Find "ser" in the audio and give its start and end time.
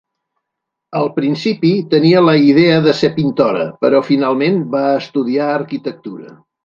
3.01-3.11